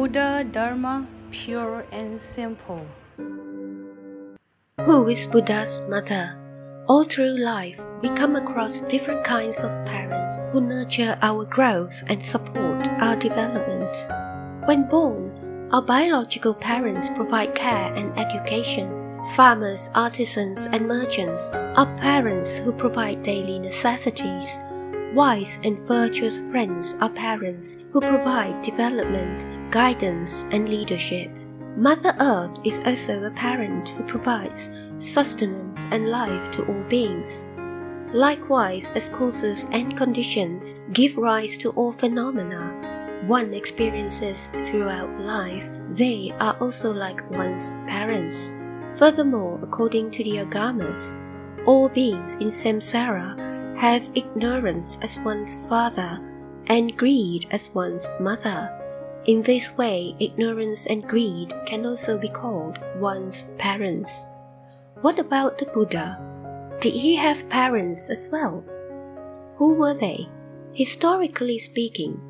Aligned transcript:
Buddha 0.00 0.46
Dharma 0.50 1.06
pure 1.30 1.84
and 1.92 2.18
simple. 2.18 2.86
Who 4.80 5.08
is 5.08 5.26
Buddha's 5.26 5.82
mother? 5.90 6.38
All 6.88 7.04
through 7.04 7.36
life, 7.36 7.78
we 8.00 8.08
come 8.08 8.34
across 8.34 8.80
different 8.80 9.24
kinds 9.24 9.62
of 9.62 9.84
parents 9.84 10.40
who 10.52 10.62
nurture 10.62 11.18
our 11.20 11.44
growth 11.44 12.02
and 12.06 12.24
support 12.24 12.88
our 12.98 13.14
development. 13.14 13.94
When 14.66 14.88
born, 14.88 15.68
our 15.70 15.82
biological 15.82 16.54
parents 16.54 17.10
provide 17.10 17.54
care 17.54 17.92
and 17.92 18.18
education. 18.18 18.88
Farmers, 19.36 19.90
artisans, 19.94 20.64
and 20.72 20.88
merchants 20.88 21.50
are 21.52 21.94
parents 21.98 22.56
who 22.56 22.72
provide 22.72 23.22
daily 23.22 23.58
necessities. 23.58 24.48
Wise 25.14 25.58
and 25.64 25.80
virtuous 25.82 26.40
friends 26.40 26.94
are 27.00 27.10
parents 27.10 27.76
who 27.92 28.00
provide 28.00 28.62
development, 28.62 29.44
guidance, 29.72 30.44
and 30.52 30.68
leadership. 30.68 31.32
Mother 31.76 32.14
Earth 32.20 32.58
is 32.64 32.78
also 32.86 33.24
a 33.24 33.30
parent 33.32 33.88
who 33.88 34.04
provides 34.04 34.70
sustenance 35.00 35.84
and 35.90 36.08
life 36.08 36.50
to 36.52 36.64
all 36.64 36.82
beings. 36.88 37.44
Likewise, 38.12 38.88
as 38.94 39.08
causes 39.08 39.66
and 39.72 39.96
conditions 39.96 40.74
give 40.92 41.16
rise 41.16 41.58
to 41.58 41.70
all 41.70 41.90
phenomena 41.90 42.90
one 43.26 43.52
experiences 43.52 44.48
throughout 44.64 45.20
life, 45.20 45.68
they 45.88 46.32
are 46.38 46.56
also 46.60 46.92
like 46.92 47.28
one's 47.30 47.72
parents. 47.86 48.50
Furthermore, 48.96 49.58
according 49.62 50.10
to 50.12 50.24
the 50.24 50.36
Agamas, 50.38 51.14
all 51.66 51.88
beings 51.88 52.34
in 52.36 52.48
samsara 52.48 53.59
have 53.76 54.10
ignorance 54.14 54.98
as 55.02 55.18
one's 55.18 55.66
father 55.68 56.20
and 56.66 56.96
greed 56.96 57.46
as 57.50 57.70
one's 57.74 58.08
mother. 58.20 58.76
In 59.26 59.42
this 59.42 59.76
way, 59.76 60.14
ignorance 60.18 60.86
and 60.86 61.06
greed 61.06 61.52
can 61.66 61.84
also 61.84 62.16
be 62.16 62.28
called 62.28 62.78
one's 62.96 63.44
parents. 63.58 64.24
What 65.00 65.18
about 65.18 65.58
the 65.58 65.66
Buddha? 65.66 66.18
Did 66.80 66.94
he 66.94 67.16
have 67.16 67.48
parents 67.48 68.08
as 68.08 68.28
well? 68.30 68.64
Who 69.56 69.74
were 69.74 69.94
they? 69.94 70.28
Historically 70.72 71.58
speaking, 71.58 72.20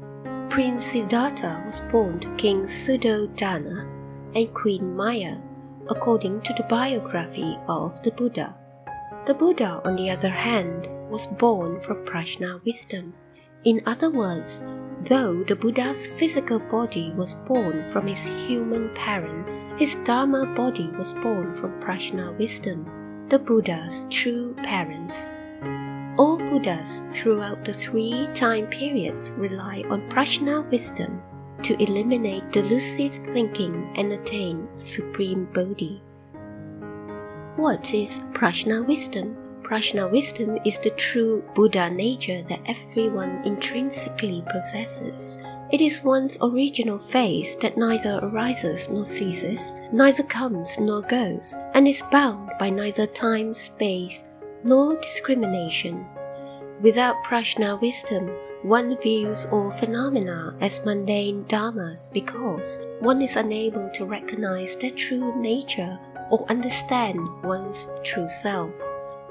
Prince 0.48 0.86
Siddhartha 0.86 1.62
was 1.66 1.80
born 1.92 2.18
to 2.20 2.34
King 2.36 2.64
Suddhodana 2.64 3.86
and 4.34 4.52
Queen 4.52 4.96
Maya, 4.96 5.36
according 5.88 6.40
to 6.42 6.52
the 6.54 6.64
biography 6.64 7.56
of 7.68 8.02
the 8.02 8.10
Buddha. 8.10 8.56
The 9.26 9.34
Buddha, 9.34 9.80
on 9.84 9.94
the 9.94 10.10
other 10.10 10.28
hand, 10.28 10.88
was 11.10 11.26
born 11.26 11.80
from 11.80 12.04
prajna 12.06 12.64
wisdom. 12.64 13.12
In 13.64 13.82
other 13.84 14.10
words, 14.10 14.62
Though 15.04 15.42
the 15.44 15.56
Buddha's 15.56 16.06
physical 16.06 16.58
body 16.58 17.14
was 17.16 17.32
born 17.48 17.88
from 17.88 18.06
his 18.06 18.26
human 18.46 18.90
parents, 18.94 19.64
his 19.78 19.94
Dharma 20.04 20.44
body 20.54 20.90
was 20.90 21.14
born 21.14 21.54
from 21.54 21.80
Prajna 21.80 22.36
wisdom, 22.36 22.84
the 23.30 23.38
Buddha's 23.38 24.04
true 24.10 24.54
parents. 24.62 25.30
All 26.18 26.36
Buddhas 26.36 27.00
throughout 27.10 27.64
the 27.64 27.72
three 27.72 28.28
time 28.34 28.66
periods 28.66 29.32
rely 29.38 29.84
on 29.88 30.06
Prajna 30.10 30.70
wisdom 30.70 31.22
to 31.62 31.82
eliminate 31.82 32.52
delusive 32.52 33.14
thinking 33.32 33.90
and 33.96 34.12
attain 34.12 34.68
supreme 34.74 35.46
bodhi. 35.54 36.02
What 37.56 37.94
is 37.94 38.18
Prajna 38.34 38.86
wisdom? 38.86 39.34
Prajna 39.70 40.10
wisdom 40.10 40.58
is 40.64 40.80
the 40.80 40.90
true 40.90 41.44
Buddha 41.54 41.88
nature 41.88 42.42
that 42.48 42.58
everyone 42.66 43.40
intrinsically 43.44 44.42
possesses. 44.50 45.38
It 45.70 45.80
is 45.80 46.02
one's 46.02 46.36
original 46.42 46.98
face 46.98 47.54
that 47.62 47.78
neither 47.78 48.18
arises 48.20 48.88
nor 48.88 49.06
ceases, 49.06 49.72
neither 49.92 50.24
comes 50.24 50.76
nor 50.80 51.02
goes, 51.02 51.54
and 51.74 51.86
is 51.86 52.02
bound 52.10 52.50
by 52.58 52.68
neither 52.68 53.06
time, 53.06 53.54
space, 53.54 54.24
nor 54.64 55.00
discrimination. 55.00 56.04
Without 56.80 57.22
prajna 57.22 57.80
wisdom, 57.80 58.26
one 58.62 59.00
views 59.00 59.46
all 59.52 59.70
phenomena 59.70 60.56
as 60.60 60.84
mundane 60.84 61.44
dharmas 61.44 62.12
because 62.12 62.80
one 62.98 63.22
is 63.22 63.36
unable 63.36 63.88
to 63.90 64.04
recognize 64.04 64.74
their 64.74 64.90
true 64.90 65.40
nature 65.40 65.96
or 66.32 66.44
understand 66.50 67.20
one's 67.44 67.86
true 68.02 68.28
self. 68.28 68.74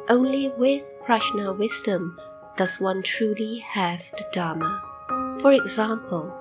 Only 0.10 0.50
with 0.58 0.84
prajna 1.06 1.56
wisdom 1.56 2.20
does 2.58 2.80
one 2.80 3.04
truly 3.04 3.60
have 3.60 4.10
the 4.18 4.26
Dharma. 4.34 4.82
For 5.40 5.54
example, 5.54 6.36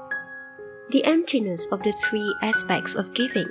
the 0.89 1.05
emptiness 1.05 1.67
of 1.71 1.83
the 1.83 1.93
three 1.93 2.35
aspects 2.41 2.95
of 2.95 3.13
giving, 3.13 3.51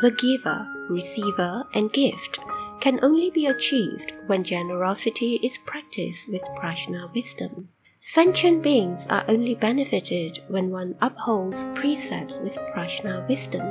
the 0.00 0.10
giver, 0.10 0.66
receiver, 0.88 1.64
and 1.74 1.92
gift, 1.92 2.38
can 2.80 2.98
only 3.04 3.30
be 3.30 3.44
achieved 3.44 4.14
when 4.26 4.42
generosity 4.42 5.38
is 5.42 5.58
practiced 5.66 6.30
with 6.30 6.42
prajna 6.56 7.12
wisdom. 7.14 7.68
Sentient 8.00 8.62
beings 8.62 9.06
are 9.10 9.26
only 9.28 9.54
benefited 9.54 10.42
when 10.48 10.70
one 10.70 10.94
upholds 11.02 11.66
precepts 11.74 12.38
with 12.38 12.56
prajna 12.74 13.28
wisdom. 13.28 13.66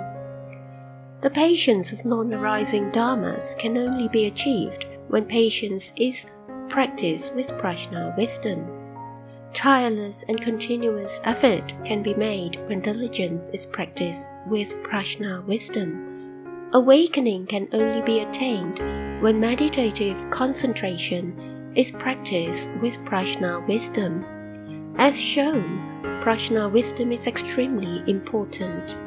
The 1.22 1.31
patience 1.31 1.91
of 1.91 2.06
non 2.06 2.31
arising 2.36 2.91
dharmas 2.91 3.57
can 3.57 3.75
only 3.80 4.07
be 4.09 4.28
achieved 4.28 4.86
when 5.07 5.25
patience 5.25 5.94
is 5.97 6.28
practiced 6.69 7.34
with 7.35 7.47
prajna 7.53 8.16
wisdom. 8.18 8.66
Tireless 9.53 10.23
and 10.28 10.40
continuous 10.40 11.19
effort 11.23 11.73
can 11.84 12.03
be 12.03 12.13
made 12.13 12.57
when 12.68 12.81
diligence 12.81 13.50
is 13.53 13.66
practiced 13.66 14.29
with 14.47 14.75
prajna 14.84 15.44
wisdom. 15.45 16.69
Awakening 16.73 17.47
can 17.47 17.68
only 17.72 18.01
be 18.01 18.19
attained 18.19 18.79
when 19.22 19.40
meditative 19.40 20.29
concentration 20.29 21.72
is 21.75 21.91
practiced 21.91 22.69
with 22.81 22.94
prajna 23.06 23.66
wisdom. 23.68 24.25
As 24.97 25.19
shown, 25.19 25.63
prajna 26.22 26.72
wisdom 26.72 27.12
is 27.12 27.25
extremely 27.25 28.03
important. 28.09 29.00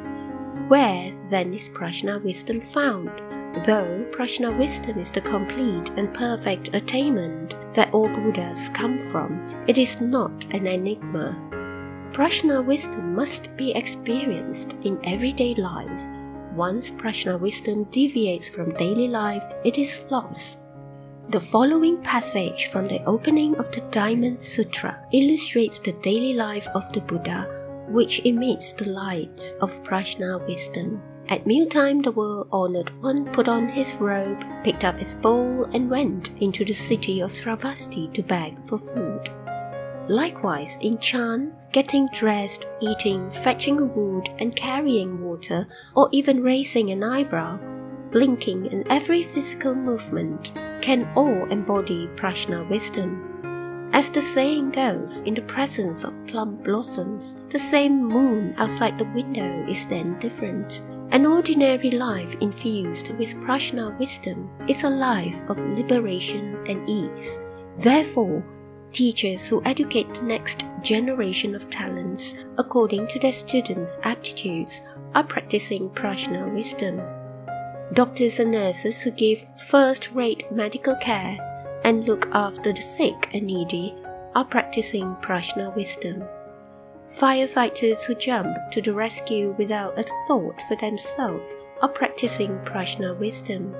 Where 0.67 1.13
then 1.29 1.53
is 1.53 1.69
prajna 1.69 2.23
wisdom 2.23 2.61
found? 2.61 3.09
Though 3.53 4.05
prajna 4.11 4.57
wisdom 4.57 4.97
is 4.97 5.11
the 5.11 5.19
complete 5.19 5.89
and 5.97 6.13
perfect 6.13 6.73
attainment 6.73 7.55
that 7.73 7.93
all 7.93 8.07
Buddhas 8.07 8.69
come 8.69 8.97
from, 8.97 9.63
it 9.67 9.77
is 9.77 9.99
not 9.99 10.45
an 10.51 10.67
enigma. 10.67 11.35
Prajna 12.13 12.65
wisdom 12.65 13.13
must 13.13 13.55
be 13.57 13.73
experienced 13.73 14.77
in 14.83 14.99
everyday 15.03 15.53
life. 15.55 15.91
Once 16.55 16.91
prajna 16.91 17.37
wisdom 17.39 17.83
deviates 17.85 18.49
from 18.49 18.73
daily 18.75 19.09
life, 19.09 19.43
it 19.65 19.77
is 19.77 20.05
lost. 20.09 20.59
The 21.29 21.39
following 21.39 22.01
passage 22.01 22.67
from 22.67 22.87
the 22.87 23.03
opening 23.03 23.55
of 23.55 23.69
the 23.71 23.81
Diamond 23.91 24.39
Sutra 24.39 25.05
illustrates 25.13 25.79
the 25.79 25.93
daily 26.01 26.33
life 26.33 26.67
of 26.73 26.91
the 26.93 27.01
Buddha, 27.01 27.47
which 27.89 28.25
emits 28.25 28.73
the 28.73 28.89
light 28.89 29.53
of 29.61 29.83
prajna 29.83 30.45
wisdom. 30.47 31.01
At 31.31 31.47
mealtime, 31.47 32.01
the 32.01 32.11
world 32.11 32.49
honored 32.51 32.91
one 33.01 33.23
put 33.31 33.47
on 33.47 33.69
his 33.69 33.95
robe, 33.95 34.43
picked 34.65 34.83
up 34.83 34.99
his 34.99 35.15
bowl, 35.15 35.63
and 35.73 35.89
went 35.89 36.31
into 36.41 36.65
the 36.65 36.73
city 36.73 37.21
of 37.21 37.31
Sravasti 37.31 38.11
to 38.11 38.21
beg 38.21 38.61
for 38.65 38.77
food. 38.77 39.29
Likewise, 40.09 40.77
in 40.81 40.97
Chan, 40.97 41.53
getting 41.71 42.09
dressed, 42.11 42.67
eating, 42.81 43.29
fetching 43.29 43.95
wood, 43.95 44.27
and 44.39 44.53
carrying 44.57 45.23
water, 45.23 45.69
or 45.95 46.09
even 46.11 46.43
raising 46.43 46.89
an 46.89 47.01
eyebrow, 47.01 47.57
blinking, 48.11 48.67
and 48.67 48.85
every 48.89 49.23
physical 49.23 49.73
movement 49.73 50.51
can 50.81 51.09
all 51.15 51.45
embody 51.45 52.07
prajna 52.17 52.67
wisdom. 52.67 53.89
As 53.93 54.09
the 54.09 54.21
saying 54.21 54.71
goes, 54.71 55.21
in 55.21 55.35
the 55.35 55.43
presence 55.43 56.03
of 56.03 56.27
plum 56.27 56.57
blossoms, 56.57 57.35
the 57.51 57.59
same 57.59 58.03
moon 58.03 58.53
outside 58.57 58.97
the 58.97 59.05
window 59.15 59.65
is 59.69 59.85
then 59.85 60.19
different. 60.19 60.81
An 61.11 61.25
ordinary 61.25 61.91
life 61.91 62.35
infused 62.39 63.09
with 63.15 63.35
prajna 63.41 63.99
wisdom 63.99 64.49
is 64.69 64.85
a 64.85 64.89
life 64.89 65.41
of 65.49 65.57
liberation 65.57 66.57
and 66.67 66.89
ease. 66.89 67.37
Therefore, 67.77 68.41
teachers 68.93 69.45
who 69.45 69.61
educate 69.65 70.13
the 70.13 70.21
next 70.21 70.63
generation 70.81 71.53
of 71.53 71.69
talents 71.69 72.35
according 72.57 73.07
to 73.07 73.19
their 73.19 73.33
students' 73.33 73.99
aptitudes 74.03 74.79
are 75.13 75.25
practicing 75.25 75.89
prajna 75.89 76.49
wisdom. 76.53 77.01
Doctors 77.91 78.39
and 78.39 78.51
nurses 78.51 79.01
who 79.01 79.11
give 79.11 79.45
first 79.67 80.13
rate 80.13 80.49
medical 80.49 80.95
care 80.95 81.37
and 81.83 82.05
look 82.05 82.29
after 82.31 82.71
the 82.71 82.81
sick 82.81 83.29
and 83.33 83.47
needy 83.47 83.93
are 84.33 84.45
practicing 84.45 85.15
prajna 85.15 85.75
wisdom. 85.75 86.23
Firefighters 87.17 88.03
who 88.05 88.15
jump 88.15 88.55
to 88.71 88.81
the 88.81 88.93
rescue 88.93 89.53
without 89.57 89.99
a 89.99 90.03
thought 90.27 90.61
for 90.67 90.75
themselves 90.77 91.55
are 91.81 91.89
practicing 91.89 92.57
prajna 92.59 93.17
wisdom. 93.19 93.75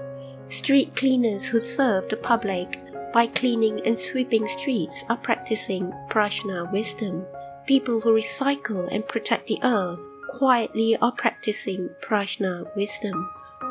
Street 0.50 0.96
cleaners 0.96 1.48
who 1.48 1.60
serve 1.60 2.10
the 2.10 2.18
public 2.18 2.80
by 3.14 3.28
cleaning 3.28 3.82
and 3.86 3.98
sweeping 3.98 4.48
streets 4.48 5.04
are 5.10 5.18
practicing 5.18 5.92
prajna 6.10 6.72
wisdom. 6.72 7.26
People 7.66 8.02
who 8.02 8.14
recycle 8.14 8.94
and 8.94 9.08
protect 9.08 9.48
the 9.48 9.60
earth 9.64 10.00
quietly 10.30 10.98
are 10.98 11.14
practicing 11.14 11.90
prajna 12.04 12.74
wisdom. 12.76 13.30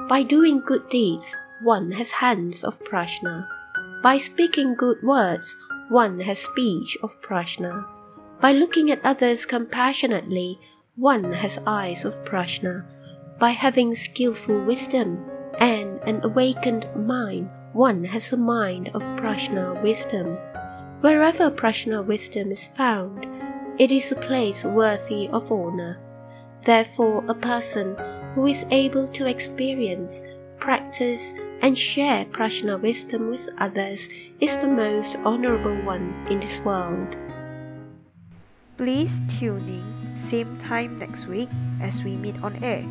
By 0.08 0.22
doing 0.22 0.60
good 0.60 0.88
deeds, 0.88 1.36
one 1.62 1.92
has 1.92 2.10
hands 2.10 2.64
of 2.64 2.82
prajna. 2.84 3.46
By 4.02 4.16
speaking 4.16 4.74
good 4.74 5.02
words, 5.02 5.54
one 5.90 6.20
has 6.20 6.38
speech 6.38 6.96
of 7.02 7.20
prajna. 7.20 7.99
By 8.40 8.52
looking 8.52 8.90
at 8.90 9.04
others 9.04 9.44
compassionately, 9.44 10.58
one 10.96 11.32
has 11.32 11.58
eyes 11.66 12.06
of 12.06 12.24
prajna. 12.24 12.86
By 13.38 13.50
having 13.50 13.94
skillful 13.94 14.64
wisdom 14.64 15.24
and 15.58 16.00
an 16.04 16.20
awakened 16.24 16.88
mind, 16.96 17.50
one 17.74 18.02
has 18.04 18.32
a 18.32 18.38
mind 18.38 18.90
of 18.94 19.02
prajna 19.20 19.82
wisdom. 19.82 20.38
Wherever 21.02 21.50
prajna 21.50 22.04
wisdom 22.04 22.50
is 22.50 22.66
found, 22.66 23.26
it 23.78 23.90
is 23.90 24.10
a 24.10 24.16
place 24.16 24.64
worthy 24.64 25.28
of 25.28 25.52
honor. 25.52 26.00
Therefore, 26.64 27.24
a 27.28 27.34
person 27.34 27.94
who 28.34 28.46
is 28.46 28.64
able 28.70 29.06
to 29.08 29.26
experience, 29.26 30.22
practice, 30.58 31.34
and 31.60 31.76
share 31.76 32.24
prajna 32.24 32.80
wisdom 32.80 33.28
with 33.28 33.50
others 33.58 34.08
is 34.40 34.56
the 34.56 34.68
most 34.68 35.16
honorable 35.24 35.76
one 35.82 36.26
in 36.30 36.40
this 36.40 36.60
world. 36.60 37.16
Please 38.80 39.20
tune 39.28 39.60
in 39.68 40.18
same 40.18 40.56
time 40.60 40.98
next 40.98 41.26
week 41.26 41.50
as 41.82 42.02
we 42.02 42.16
meet 42.16 42.42
on 42.42 42.56
air. 42.64 42.82